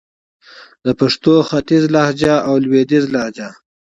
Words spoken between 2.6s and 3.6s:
لويديځه لهجه